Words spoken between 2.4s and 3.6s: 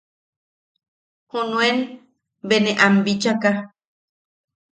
be ne am bichaka.